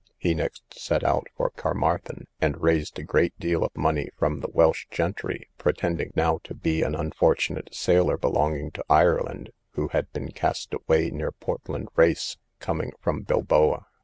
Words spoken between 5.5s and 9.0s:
pretending now to be an unfortunate sailor belonging to